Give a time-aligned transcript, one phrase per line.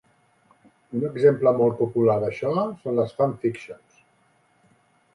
[0.99, 4.05] Un exemple molt popular d'això són les "fan fictions".